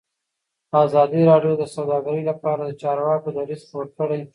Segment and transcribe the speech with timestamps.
[0.83, 4.21] ازادي راډیو د سوداګري لپاره د چارواکو دریځ خپور کړی.